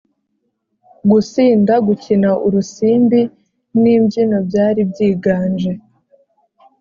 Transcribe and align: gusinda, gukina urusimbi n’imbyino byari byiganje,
gusinda, 1.11 1.73
gukina 1.87 2.29
urusimbi 2.45 3.21
n’imbyino 3.81 4.37
byari 4.47 4.81
byiganje, 4.91 5.71